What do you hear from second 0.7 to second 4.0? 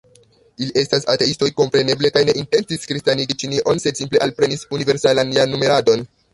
estas ateistoj, kompreneble, kaj ne intencis kristanigi Ĉinion,